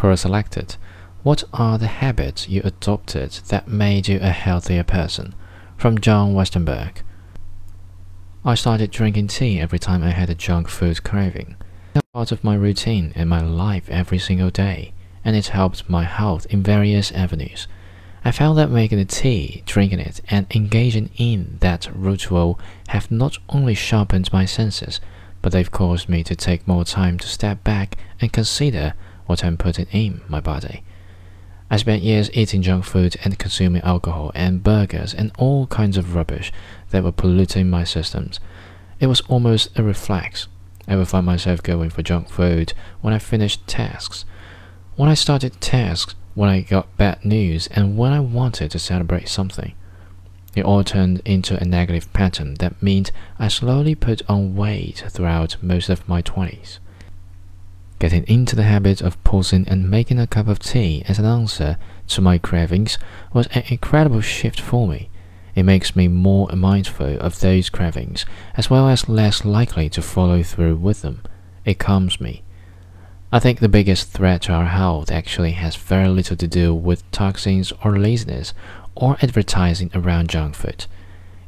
Quora 0.00 0.18
selected. 0.18 0.76
What 1.22 1.44
are 1.52 1.76
the 1.76 1.86
habits 1.86 2.48
you 2.48 2.62
adopted 2.64 3.32
that 3.48 3.68
made 3.68 4.08
you 4.08 4.18
a 4.22 4.30
healthier 4.30 4.82
person? 4.82 5.34
From 5.76 6.00
Jon 6.00 6.32
Westenberg. 6.32 7.02
I 8.42 8.54
started 8.54 8.90
drinking 8.90 9.28
tea 9.28 9.60
every 9.60 9.78
time 9.78 10.02
I 10.02 10.12
had 10.12 10.30
a 10.30 10.34
junk 10.34 10.70
food 10.70 11.04
craving. 11.04 11.56
It's 11.94 12.06
part 12.14 12.32
of 12.32 12.42
my 12.42 12.54
routine 12.54 13.12
in 13.14 13.28
my 13.28 13.42
life 13.42 13.90
every 13.90 14.18
single 14.18 14.48
day, 14.48 14.94
and 15.22 15.36
it 15.36 15.48
helped 15.48 15.90
my 15.90 16.04
health 16.04 16.46
in 16.46 16.62
various 16.62 17.12
avenues. 17.12 17.68
I 18.24 18.30
found 18.30 18.56
that 18.56 18.70
making 18.70 18.96
the 18.96 19.04
tea, 19.04 19.62
drinking 19.66 19.98
it, 19.98 20.22
and 20.30 20.46
engaging 20.54 21.10
in 21.18 21.58
that 21.60 21.90
ritual 21.94 22.58
have 22.88 23.10
not 23.10 23.36
only 23.50 23.74
sharpened 23.74 24.32
my 24.32 24.46
senses, 24.46 24.98
but 25.42 25.52
they've 25.52 25.70
caused 25.70 26.08
me 26.08 26.24
to 26.24 26.34
take 26.34 26.66
more 26.66 26.86
time 26.86 27.18
to 27.18 27.28
step 27.28 27.62
back 27.62 27.98
and 28.18 28.32
consider 28.32 28.94
what 29.30 29.44
I'm 29.44 29.56
putting 29.56 29.86
in 29.92 30.22
my 30.28 30.40
body. 30.40 30.82
I 31.70 31.76
spent 31.76 32.02
years 32.02 32.30
eating 32.34 32.62
junk 32.62 32.84
food 32.84 33.16
and 33.22 33.38
consuming 33.38 33.80
alcohol 33.82 34.32
and 34.34 34.60
burgers 34.60 35.14
and 35.14 35.30
all 35.38 35.68
kinds 35.68 35.96
of 35.96 36.16
rubbish 36.16 36.50
that 36.90 37.04
were 37.04 37.12
polluting 37.12 37.70
my 37.70 37.84
systems. 37.84 38.40
It 38.98 39.06
was 39.06 39.20
almost 39.28 39.78
a 39.78 39.84
reflex. 39.84 40.48
I 40.88 40.96
would 40.96 41.06
find 41.06 41.24
myself 41.24 41.62
going 41.62 41.90
for 41.90 42.02
junk 42.02 42.28
food 42.28 42.72
when 43.02 43.14
I 43.14 43.20
finished 43.20 43.68
tasks. 43.68 44.24
When 44.96 45.08
I 45.08 45.14
started 45.14 45.60
tasks, 45.60 46.16
when 46.34 46.50
I 46.50 46.62
got 46.62 46.96
bad 46.96 47.24
news, 47.24 47.68
and 47.68 47.96
when 47.96 48.12
I 48.12 48.18
wanted 48.18 48.72
to 48.72 48.80
celebrate 48.80 49.28
something. 49.28 49.74
It 50.56 50.64
all 50.64 50.82
turned 50.82 51.22
into 51.24 51.56
a 51.56 51.64
negative 51.64 52.12
pattern 52.12 52.54
that 52.54 52.82
meant 52.82 53.12
I 53.38 53.46
slowly 53.46 53.94
put 53.94 54.22
on 54.28 54.56
weight 54.56 55.04
throughout 55.08 55.56
most 55.62 55.88
of 55.88 56.08
my 56.08 56.20
20s. 56.20 56.80
Getting 58.00 58.24
into 58.28 58.56
the 58.56 58.62
habit 58.62 59.02
of 59.02 59.22
pausing 59.24 59.68
and 59.68 59.90
making 59.90 60.18
a 60.18 60.26
cup 60.26 60.48
of 60.48 60.58
tea 60.58 61.04
as 61.06 61.18
an 61.18 61.26
answer 61.26 61.76
to 62.08 62.22
my 62.22 62.38
cravings 62.38 62.96
was 63.34 63.46
an 63.48 63.62
incredible 63.68 64.22
shift 64.22 64.58
for 64.58 64.88
me. 64.88 65.10
It 65.54 65.64
makes 65.64 65.94
me 65.94 66.08
more 66.08 66.48
mindful 66.48 67.20
of 67.20 67.40
those 67.40 67.68
cravings, 67.68 68.24
as 68.56 68.70
well 68.70 68.88
as 68.88 69.10
less 69.10 69.44
likely 69.44 69.90
to 69.90 70.00
follow 70.00 70.42
through 70.42 70.76
with 70.76 71.02
them. 71.02 71.22
It 71.66 71.78
calms 71.78 72.22
me. 72.22 72.42
I 73.30 73.38
think 73.38 73.58
the 73.60 73.68
biggest 73.68 74.08
threat 74.08 74.42
to 74.42 74.52
our 74.54 74.64
health 74.64 75.10
actually 75.10 75.52
has 75.52 75.76
very 75.76 76.08
little 76.08 76.36
to 76.36 76.48
do 76.48 76.74
with 76.74 77.08
toxins 77.10 77.70
or 77.84 77.98
laziness 77.98 78.54
or 78.94 79.18
advertising 79.20 79.90
around 79.94 80.30
junk 80.30 80.54
food. 80.54 80.86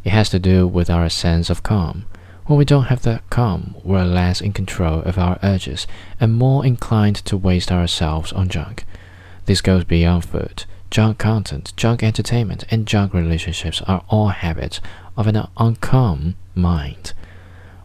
It 0.05 0.11
has 0.11 0.29
to 0.29 0.39
do 0.39 0.69
with 0.69 0.91
our 0.91 1.09
sense 1.09 1.49
of 1.49 1.63
calm. 1.63 2.05
When 2.47 2.59
we 2.59 2.65
don't 2.65 2.87
have 2.87 3.03
that 3.03 3.31
calm, 3.31 3.77
we're 3.85 4.05
less 4.05 4.41
in 4.41 4.53
control 4.53 5.01
of 5.03 5.17
our 5.17 5.39
urges 5.45 5.87
and 6.19 6.35
more 6.35 6.67
inclined 6.67 7.17
to 7.27 7.37
waste 7.37 7.71
ourselves 7.71 8.33
on 8.33 8.49
junk. 8.49 8.85
This 9.47 9.61
goes 9.61 9.85
beyond 9.85 10.25
food. 10.25 10.65
Junk 10.91 11.19
content, 11.19 11.73
junk 11.77 12.03
entertainment, 12.03 12.65
and 12.69 12.87
junk 12.87 13.15
relationships 13.15 13.81
are 13.83 14.05
all 14.09 14.29
habits 14.29 14.81
of 15.17 15.29
an 15.29 15.37
uncalm 15.57 16.35
mind. 16.57 17.13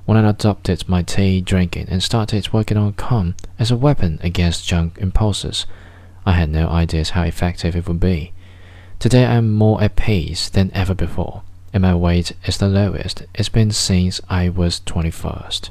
When 0.06 0.18
I 0.18 0.28
adopted 0.28 0.90
my 0.90 1.04
tea 1.04 1.40
drinking 1.40 1.88
and 1.90 2.02
started 2.02 2.52
working 2.52 2.78
on 2.78 2.94
calm 2.94 3.36
as 3.60 3.70
a 3.70 3.78
weapon 3.78 4.20
against 4.24 4.68
junk 4.68 4.98
impulses, 4.98 5.68
I 6.26 6.32
had 6.32 6.50
no 6.50 6.68
ideas 6.68 7.12
how 7.12 7.24
effective 7.24 7.76
it 7.76 7.88
would 7.88 8.00
be. 8.00 8.34
Today 8.98 9.26
I 9.26 9.36
am 9.36 9.54
more 9.54 9.84
at 9.84 9.96
peace 9.96 10.50
than 10.50 10.72
ever 10.74 10.96
before 10.96 11.44
and 11.78 11.84
my 11.84 11.94
weight 11.94 12.32
is 12.46 12.58
the 12.58 12.68
lowest 12.68 13.22
it's 13.36 13.50
been 13.50 13.70
since 13.70 14.20
I 14.32 14.50
was 14.50 14.80
21st. 14.80 15.70